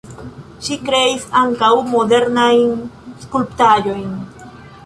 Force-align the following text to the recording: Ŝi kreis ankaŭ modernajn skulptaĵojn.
Ŝi 0.67 0.77
kreis 0.85 1.27
ankaŭ 1.41 1.69
modernajn 1.91 2.75
skulptaĵojn. 3.27 4.13